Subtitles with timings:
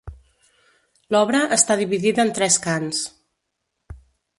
[1.15, 3.07] L'obra està dividida en tres cants.